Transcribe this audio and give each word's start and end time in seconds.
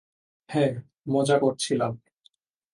হ্যাঁ, 0.49 0.71
মজা 1.09 1.35
করছিলাম। 1.39 1.93